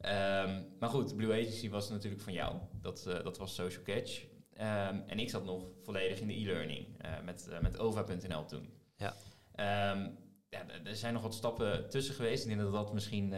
[0.01, 2.57] Ehm, maar goed, Blue Agency was natuurlijk van jou.
[2.81, 4.25] Dat, dat was Social Catch.
[4.55, 6.87] Ehm, en ik zat nog volledig in de e-learning
[7.25, 8.69] met, met ova.nl toen.
[8.97, 9.14] Ja.
[9.55, 10.11] Ehm,
[10.51, 12.43] ja, er zijn nog wat stappen tussen geweest.
[12.43, 13.35] Ik denk dat dat misschien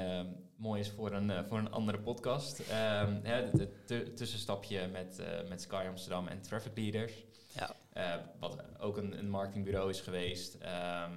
[0.57, 2.63] mooi is voor een, voor een andere podcast.
[2.69, 7.13] Hè, het het tu- tussenstapje met, met Sky Amsterdam en Traffic Leaders.
[7.55, 7.75] Ja.
[7.93, 10.55] Eh, wat ook een, een marketingbureau is geweest.
[10.55, 11.13] ehm,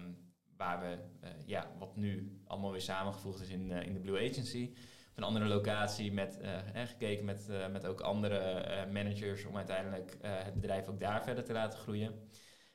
[0.64, 4.30] waar we, eh, ja, wat nu allemaal weer samengevoegd is in, eh, in de Blue
[4.30, 4.72] Agency.
[5.10, 10.18] Op een andere locatie met, eh, hè, gekeken met, met ook andere managers om uiteindelijk
[10.22, 12.30] het bedrijf ook daar verder te laten groeien.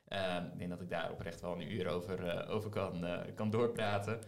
[0.05, 4.21] Ehm, ik denk dat ik daar oprecht wel een uur over, over kan, kan doorpraten.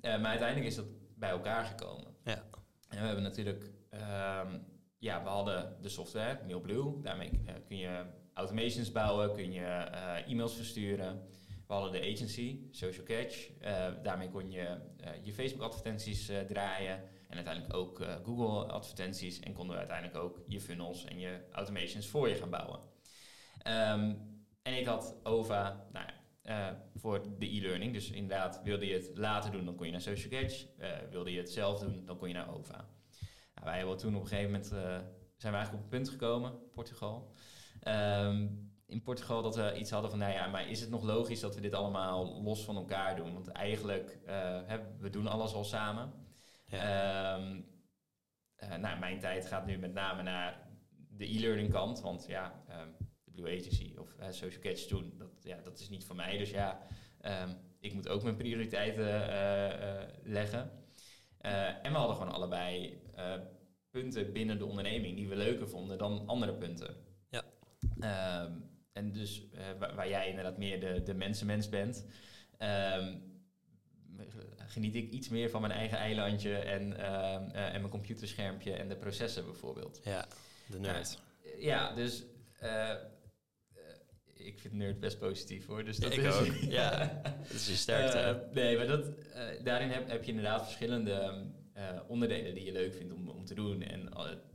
[0.00, 2.14] Maar uiteindelijk is dat bij elkaar gekomen.
[2.24, 2.42] Ja.
[2.88, 4.58] En we hebben natuurlijk, ehm,
[4.98, 7.00] ja, we hadden de software, Mailblue.
[7.02, 11.22] Daarmee kun je automations bouwen, kun je eh, e-mails versturen.
[11.66, 13.50] We hadden de agency, Social Catch.
[13.60, 17.02] Eh, daarmee kon je eh, je Facebook-advertenties draaien.
[17.28, 19.40] En uiteindelijk ook Google-advertenties.
[19.40, 22.80] En konden we uiteindelijk ook je funnels en je automations voor je gaan bouwen.
[23.58, 24.14] Ehm,
[24.62, 27.92] en ik had OVA nou, voor de e-learning.
[27.92, 30.66] Dus inderdaad, wilde je het later doen, dan kon je naar Social Catch.
[31.10, 32.88] Wilde je het zelf doen, dan kon je naar OVA.
[33.54, 34.66] Nou, wij hebben toen op een gegeven moment...
[35.36, 37.32] zijn we eigenlijk op een punt gekomen, Portugal.
[37.82, 38.48] Ehm,
[38.86, 41.54] in Portugal dat we iets hadden van, nou ja, maar is het nog logisch dat
[41.54, 43.32] we dit allemaal los van elkaar doen?
[43.32, 44.18] Want eigenlijk,
[44.66, 46.12] hè, we doen alles al samen.
[46.66, 47.36] Ja.
[47.36, 47.60] Ehm,
[48.54, 50.70] eh, nou, mijn tijd gaat nu met name naar
[51.08, 52.00] de e-learning kant.
[52.00, 52.88] Want ja, ehm,
[53.24, 56.38] de Blue Agency of eh, Social Catch doen, dat, ja, dat is niet van mij.
[56.38, 56.86] Dus ja,
[57.80, 59.04] ik moet ook mijn prioriteiten
[60.22, 60.70] leggen.
[61.82, 63.00] En we hadden gewoon allebei
[63.90, 66.94] punten binnen de onderneming die we leuker vonden dan andere punten.
[68.00, 68.52] Ehm,
[68.92, 72.06] en dus eh, waar, waar jij inderdaad meer de, de mensenmens bent,
[72.58, 73.14] ehm,
[74.56, 78.88] geniet ik iets meer van mijn eigen eilandje en, ehm, eh, en mijn computerschermpje en
[78.88, 80.00] de processen bijvoorbeeld.
[80.04, 80.26] ja,
[80.66, 81.18] de nerd.
[81.58, 82.24] Ja, dus
[82.58, 82.94] eh,
[84.34, 85.84] ik vind nerd best positief hoor.
[85.84, 86.46] Dus dat ik is, ook.
[86.54, 88.48] Ja, dat is je sterkte.
[88.52, 89.06] nee, maar dat,
[89.64, 91.44] daarin heb, heb je inderdaad verschillende
[92.06, 93.82] onderdelen die je leuk vindt om, om te doen.
[93.82, 94.12] En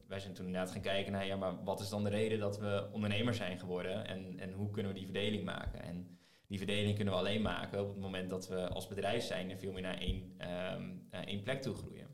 [0.08, 2.60] wij zijn toen inderdaad gaan kijken naar, ja, maar wat is dan de reden dat
[2.60, 4.08] we ondernemer zijn geworden?
[4.08, 5.82] En, en hoe kunnen we die verdeling maken?
[5.82, 6.18] En
[6.48, 9.60] die verdeling kunnen we alleen maken op het moment dat we als bedrijf zijn en
[9.60, 12.08] veel meer naar één, eh, één plek toe groeien.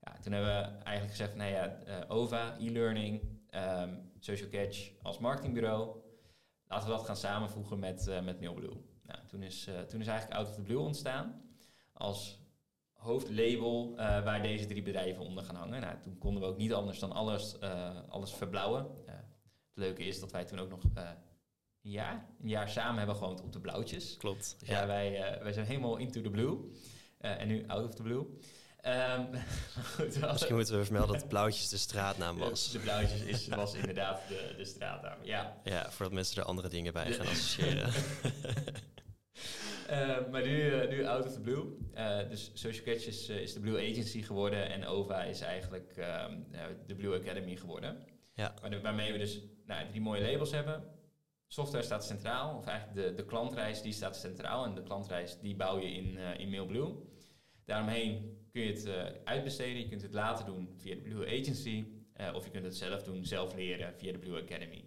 [0.00, 4.90] Ja, toen hebben we eigenlijk gezegd van, nou ja, eh, OVA, e-learning, ehm, Social Catch
[5.02, 6.00] als marketingbureau.
[6.66, 8.76] Laten we dat gaan samenvoegen met, eh met Mailblue.
[9.02, 11.42] Nou, toen, is, eh, toen is eigenlijk Out of the Blue ontstaan
[11.92, 12.41] als
[13.02, 15.80] hoofdlabel eh, waar deze drie bedrijven onder gaan hangen.
[15.80, 18.86] Nou, toen konden we ook niet anders dan alles, eh, alles verbouwen.
[19.06, 21.16] Eh, het leuke is dat wij toen ook nog een,
[21.80, 24.16] jaar, een jaar samen hebben gewoond op de blauwtjes.
[24.16, 24.56] Klopt.
[24.58, 26.58] Dus ja, wij, wij zijn helemaal into the blue.
[27.18, 28.26] En nu out of the blue.
[28.80, 29.24] Ehm,
[29.94, 32.70] goed, Misschien moeten we vermelden dat Blauwtjes de straatnaam was.
[32.70, 35.18] de blauwtjes is, was inderdaad de, de straatnaam.
[35.22, 37.92] Ja, Ja, voordat mensen er andere dingen bij gaan associëren.
[39.88, 41.64] Eh, maar nu, eh, nu out of the blue.
[41.94, 46.32] Eh, dus Social Catch is, is de Blue Agency geworden en OVA is eigenlijk ehm,
[46.50, 48.04] eh, de Blue Academy geworden.
[48.34, 48.54] Ja.
[48.60, 50.84] Waarde- waarmee we dus nou, drie mooie labels hebben.
[51.46, 54.64] Software staat centraal, of eigenlijk de, de klantreis die staat centraal.
[54.64, 56.94] En de klantreis die bouw je in, in Mailblue.
[57.64, 58.88] Daaromheen kun je het
[59.24, 59.78] uitbesteden.
[59.82, 61.84] Je kunt het later doen via de Blue Agency.
[62.34, 64.84] of je kunt het zelf doen, zelf leren via de Blue Academy.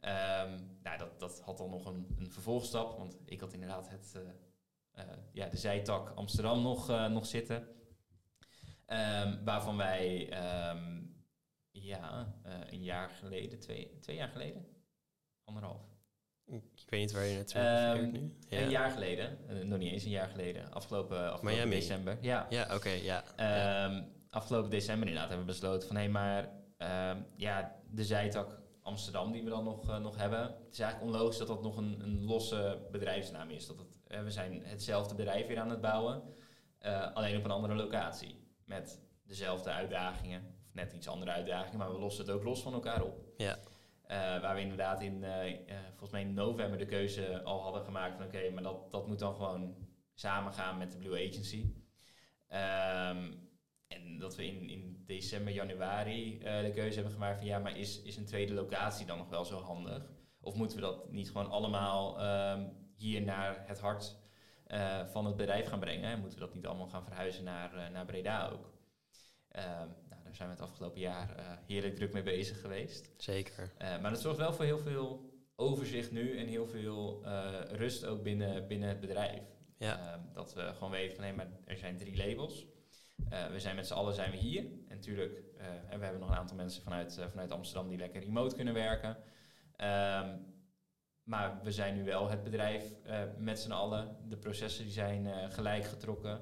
[0.00, 4.14] Ehm, nou, dat, dat had dan nog een, een vervolgstap, want ik had inderdaad het,
[4.14, 7.68] eh, eh, ja, de zijtak Amsterdam nog, eh, nog zitten.
[8.86, 11.02] Ehm, waarvan wij ehm,
[11.70, 12.34] ja,
[12.70, 14.66] een jaar geleden, twee, twee jaar geleden,
[15.44, 15.82] anderhalf,
[16.46, 18.36] Ik weet niet waar je naartoe Ehm, refereert nu.
[18.48, 21.70] Ja, een jaar geleden, nog niet eens een jaar geleden, afgelopen, afgelopen Miami.
[21.74, 22.18] december.
[22.20, 23.24] Ja, ja oké, ja.
[23.36, 24.04] ja.
[24.30, 28.59] Afgelopen december inderdaad hebben we besloten van hé, maar ehm, ja, de zijtak
[28.90, 30.40] Amsterdam die we dan nog, eh, nog hebben.
[30.40, 33.66] Het is eigenlijk onlogisch dat dat nog een, een losse bedrijfsnaam is.
[33.66, 36.22] Dat het, eh, we zijn hetzelfde bedrijf weer aan het bouwen,
[36.78, 38.48] eh, alleen op een andere locatie.
[38.64, 42.72] Met dezelfde uitdagingen, of net iets andere uitdagingen, maar we lossen het ook los van
[42.72, 43.18] elkaar op.
[43.36, 43.58] Ja.
[44.40, 45.24] Waar we inderdaad in,
[45.88, 49.18] volgens mij in november de keuze al hadden gemaakt van oké, maar dat, dat moet
[49.18, 49.74] dan gewoon
[50.14, 51.74] samengaan met de Blue Agency.
[52.48, 53.32] Ehm,
[53.90, 57.78] en dat we in, in december, januari eh, de keuze hebben gemaakt van ja, maar
[57.78, 60.10] is, is een tweede locatie dan nog wel zo handig?
[60.40, 64.16] Of moeten we dat niet gewoon allemaal ehm, hier naar het hart
[64.66, 66.10] eh, van het bedrijf gaan brengen?
[66.10, 68.72] En moeten we dat niet allemaal gaan verhuizen naar, uh, naar Breda ook?
[69.48, 73.10] Ehm, nou, daar zijn we het afgelopen jaar heerlijk druk mee bezig geweest.
[73.16, 73.72] Zeker.
[73.78, 77.24] maar dat zorgt wel voor heel veel overzicht nu en heel veel
[77.70, 79.42] rust ook binnen, binnen het bedrijf.
[79.78, 79.98] Ja.
[79.98, 82.66] Ehm, dat we gewoon weten van hé, maar er zijn drie labels.
[83.28, 84.64] We zijn met z'n allen zijn we hier.
[84.64, 85.42] En natuurlijk,
[85.88, 89.16] en we hebben nog een aantal mensen vanuit, vanuit Amsterdam die lekker remote kunnen werken.
[89.76, 90.48] Um,
[91.22, 92.94] maar we zijn nu wel het bedrijf
[93.38, 94.16] met z'n allen.
[94.28, 96.32] De processen die zijn gelijk getrokken.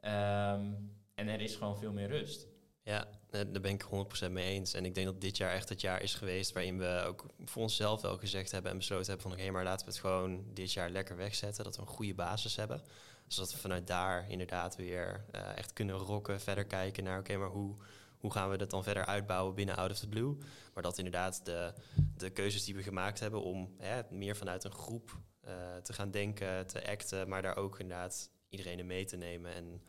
[0.00, 2.46] Um, en er is gewoon veel meer rust.
[2.82, 3.86] Ja, daar ben ik
[4.26, 4.74] 100% mee eens.
[4.74, 7.62] En ik denk dat dit jaar echt het jaar is geweest waarin we ook voor
[7.62, 10.72] onszelf wel gezegd hebben en besloten hebben van oké, maar laten we het gewoon dit
[10.72, 11.64] jaar lekker wegzetten.
[11.64, 12.82] Dat we een goede basis hebben.
[13.26, 17.48] Zodat we vanuit daar inderdaad weer uh, echt kunnen rocken, verder kijken naar oké, maar
[17.48, 17.76] hoe,
[18.18, 20.36] hoe gaan we dat dan verder uitbouwen binnen Out of the Blue.
[20.74, 21.72] Maar dat inderdaad de,
[22.16, 23.76] de keuzes die we gemaakt hebben om
[24.10, 28.78] meer vanuit een groep uh, te gaan denken, te acten, maar daar ook inderdaad iedereen
[28.78, 29.82] in mee te nemen en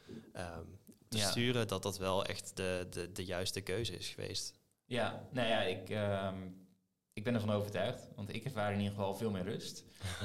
[0.58, 0.79] um,
[1.10, 1.30] te ja.
[1.30, 4.58] sturen, dat dat wel echt de, de, de juiste keuze is geweest.
[4.86, 6.68] Ja, nou ja, ik, um,
[7.14, 9.84] ik ben ervan overtuigd, want ik ervaar in ieder geval veel meer rust.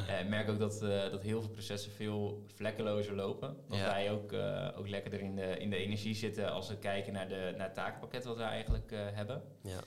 [0.09, 3.57] uh, ik merk ook dat, uh, dat heel veel processen veel vlekkelozer lopen.
[3.69, 3.85] Dat ja.
[3.85, 7.29] wij ook, uh, ook lekkerder in de, in de energie zitten als we kijken naar,
[7.29, 9.43] de, naar het takenpakket wat we eigenlijk hebben.
[9.63, 9.81] Ja.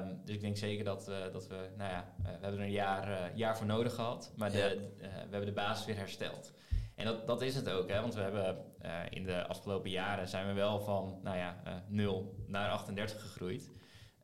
[0.00, 3.36] Um, dus ik denk zeker dat, dat we, nou ja, we hebben er een jaar,
[3.36, 5.06] jaar voor nodig gehad, maar de, ja.
[5.06, 6.52] we hebben de basis weer hersteld.
[6.94, 8.64] En dat, dat is het ook, hè, want we hebben
[9.10, 13.70] in de afgelopen jaren zijn we wel van, nou ja, 0 naar 38 gegroeid.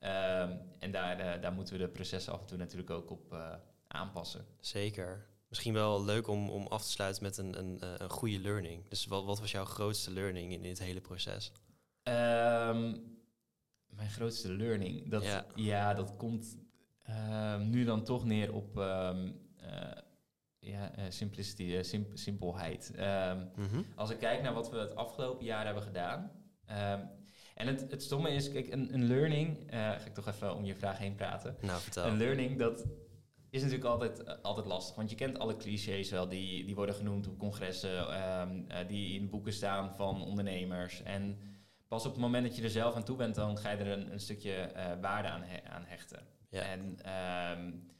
[0.03, 3.37] Um, en daar, uh, daar moeten we de processen af en toe natuurlijk ook op
[3.87, 4.47] aanpassen.
[4.61, 5.27] Zeker.
[5.49, 8.89] Misschien wel leuk om, om af te sluiten met een, een, een goede learning.
[8.89, 11.53] Dus wat, wat was jouw grootste learning in dit hele proces?
[12.03, 13.19] Um,
[13.87, 15.11] mijn grootste learning?
[15.11, 15.47] Dat, ja.
[15.55, 16.59] ja dat komt
[17.09, 19.91] um, nu dan toch neer op um, uh,
[20.61, 22.92] ja, simplicity, simp simpelheid.
[22.96, 23.87] Mm -hmm.
[23.94, 26.31] Als ik kijk naar wat we het afgelopen jaar hebben gedaan...
[27.61, 30.64] En het, het stomme is, kijk, een, een learning, uh, ga ik toch even om
[30.64, 31.57] je vraag heen praten.
[31.61, 32.07] Nou, vertel.
[32.07, 32.87] Een learning, dat
[33.51, 34.96] is natuurlijk altijd, uh, altijd lastig.
[34.96, 39.20] Want je kent alle clichés wel, die, die worden genoemd op congressen, um, uh, die
[39.20, 41.03] in boeken staan van ondernemers.
[41.03, 41.38] En
[41.88, 43.99] pas op het moment dat je er zelf aan toe bent, dan ga je er
[43.99, 46.27] een, een stukje waarde aan, he aan hechten.
[46.51, 46.61] Ja.
[46.61, 46.99] En
[47.59, 47.90] um,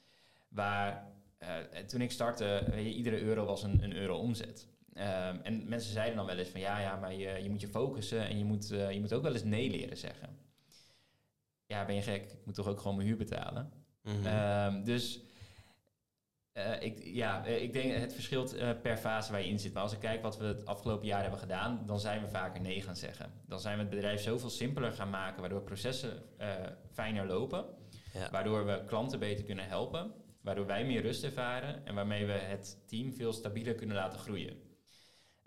[1.41, 4.69] waar, toen ik startte, weet je, iedere euro was een, een euro omzet.
[4.95, 7.69] Um, en mensen zeiden dan wel eens van ja, ja, maar je, je moet je
[7.69, 10.39] focussen en je moet, uh, je moet ook wel eens nee leren zeggen.
[11.67, 12.33] Ja, ben je gek?
[12.33, 13.73] Ik moet toch ook gewoon mijn huur betalen.
[14.03, 14.75] Mm -hmm.
[14.75, 15.21] um, dus
[16.55, 19.73] uh, ik, ja, eh, ik denk het verschilt uh, per fase waar je in zit.
[19.73, 22.61] Maar als ik kijk wat we het afgelopen jaar hebben gedaan, dan zijn we vaker
[22.61, 23.33] nee gaan zeggen.
[23.47, 26.23] Dan zijn we het bedrijf zoveel simpeler gaan maken, waardoor processen
[26.93, 27.65] fijner lopen.
[28.13, 28.31] Ja.
[28.31, 30.13] Waardoor we klanten beter kunnen helpen.
[30.41, 34.57] Waardoor wij meer rust ervaren en waarmee we het team veel stabieler kunnen laten groeien.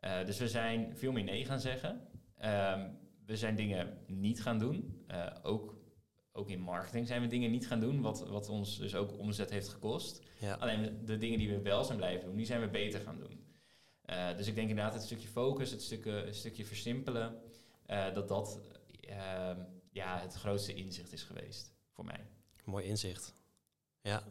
[0.01, 2.07] Uh, dus we zijn veel meer nee gaan zeggen.
[2.45, 5.05] Um, we zijn dingen niet gaan doen.
[5.11, 5.77] Uh, ook,
[6.31, 9.49] ook in marketing zijn we dingen niet gaan doen, wat, wat ons dus ook omzet
[9.49, 10.21] heeft gekost.
[10.39, 10.53] Ja.
[10.53, 13.45] Alleen de dingen die we wel zijn blijven doen, die zijn we beter gaan doen.
[14.05, 17.41] Uh, dus ik denk inderdaad het stukje focus, het stukje, het stukje versimpelen,
[18.13, 18.61] dat dat
[19.01, 22.27] ehm, ja, het grootste inzicht is geweest voor mij.
[22.63, 23.35] Mooi inzicht.
[24.01, 24.23] Ja,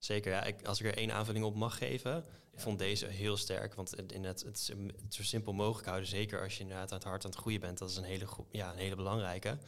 [0.00, 0.32] zeker.
[0.32, 3.74] Ja, ik, als ik er één aanvulling op mag geven, ik vond deze heel sterk,
[3.74, 7.06] want in het, het, het, zo simpel mogelijk houden, zeker als je inderdaad aan het
[7.06, 9.58] hart aan het groeien bent, dat is een hele, ja, een hele belangrijke.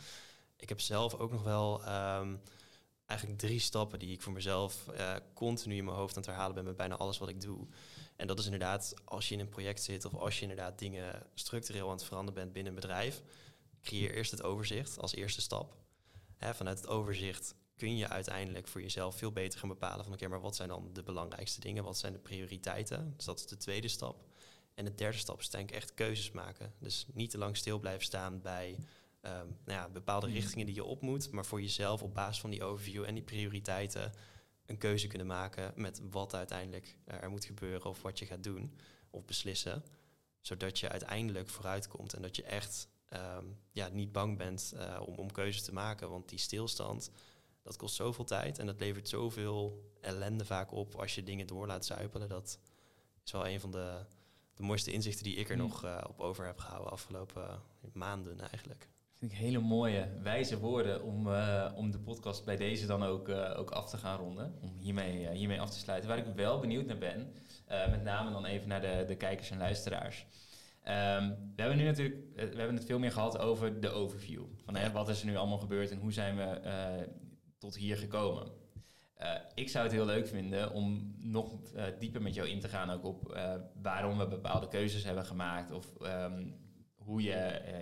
[0.56, 1.80] Ik heb zelf ook nog wel
[2.20, 2.40] um,
[3.06, 6.54] eigenlijk drie stappen die ik voor mezelf uh, continu in mijn hoofd aan het herhalen
[6.54, 7.66] ben met bijna alles wat ik doe.
[8.16, 11.26] En dat is inderdaad, als je in een project zit of als je inderdaad dingen
[11.34, 13.22] structureel aan het veranderen bent binnen een bedrijf,
[13.82, 15.76] creëer eerst het overzicht als eerste stap.
[16.36, 20.28] Hè, vanuit het overzicht kun je uiteindelijk voor jezelf veel beter gaan bepalen van oké,
[20.28, 21.84] maar wat zijn dan de belangrijkste dingen?
[21.84, 23.12] Wat zijn de prioriteiten?
[23.16, 24.24] Dus dat is de tweede stap.
[24.74, 26.74] En de derde stap is denk ik echt keuzes maken.
[26.78, 28.78] Dus niet te lang stil blijven staan bij
[29.22, 30.34] um, nou ja, bepaalde hmm.
[30.34, 33.22] richtingen die je op moet, maar voor jezelf op basis van die overview en die
[33.22, 34.12] prioriteiten
[34.66, 38.78] een keuze kunnen maken met wat uiteindelijk er moet gebeuren of wat je gaat doen
[39.10, 39.84] of beslissen.
[40.40, 45.14] Zodat je uiteindelijk vooruitkomt en dat je echt um, ja, niet bang bent uh, om,
[45.14, 46.10] om keuzes te maken.
[46.10, 47.10] Want die stilstand,
[47.62, 51.66] dat kost zoveel tijd en dat levert zoveel ellende vaak op als je dingen door
[51.66, 52.28] laat zuipelen.
[52.28, 52.58] Dat
[53.24, 53.98] is wel een van de,
[54.54, 55.62] de mooiste inzichten die ik er mm.
[55.62, 58.88] nog uh, op over heb gehouden afgelopen uh, maanden eigenlijk.
[59.18, 63.28] Vind ik hele mooie, wijze woorden om, uh, om de podcast bij deze dan ook,
[63.28, 64.58] ook af te gaan ronden.
[64.60, 66.08] Om hiermee, hiermee af te sluiten.
[66.08, 67.32] Waar ik wel benieuwd naar ben,
[67.66, 70.26] met name dan even naar de, de kijkers en luisteraars.
[70.84, 74.42] Um, we hebben nu natuurlijk, we hebben het veel meer gehad over de overview.
[74.64, 76.60] Van hè, wat is er nu allemaal gebeurd en hoe zijn we
[77.62, 78.52] tot hier gekomen.
[79.54, 81.58] ik zou het heel leuk vinden om nog
[81.98, 83.38] dieper met jou in te gaan ook op
[83.82, 86.50] waarom we bepaalde keuzes hebben gemaakt of ehm,
[86.96, 87.34] hoe je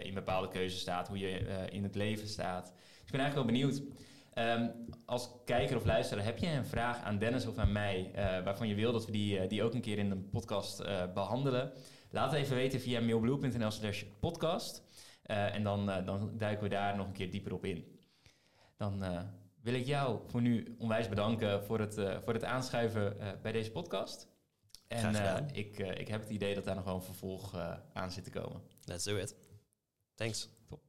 [0.02, 1.38] in bepaalde keuzes staat, hoe je
[1.70, 2.74] in het leven staat.
[3.04, 3.82] Ik ben eigenlijk wel benieuwd.
[4.32, 4.68] Ehm,
[5.04, 8.10] als kijker of luisteraar, heb je een vraag aan Dennis of aan mij
[8.44, 11.72] waarvan je wil dat we die, die ook een keer in een podcast behandelen?
[12.10, 14.82] Laat het even weten via mailblue.nl slash podcast.
[15.22, 17.84] En dan, dan duiken we daar nog een keer dieper op in.
[18.76, 19.02] Dan
[19.62, 24.28] wil ik jou voor nu onwijs bedanken voor het, voor het aanschuiven bij deze podcast.
[24.88, 27.56] En ik, ik heb het idee dat daar nog wel een vervolg
[27.92, 28.62] aan zit te komen.
[28.84, 29.36] Let's do it.
[30.14, 30.48] Thanks.
[30.66, 30.80] Top.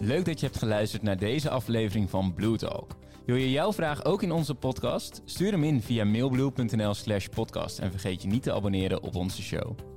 [0.00, 2.96] Leuk dat je hebt geluisterd naar deze aflevering van Blue Talk.
[3.26, 5.22] Wil je jouw vraag ook in onze podcast?
[5.24, 9.42] Stuur hem in via mailblue.nl slash podcast en vergeet je niet te abonneren op onze
[9.42, 9.95] show.